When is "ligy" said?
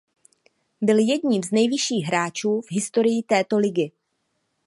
3.57-3.91